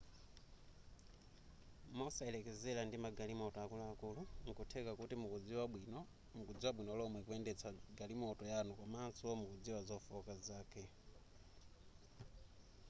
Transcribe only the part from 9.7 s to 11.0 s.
zofooka zake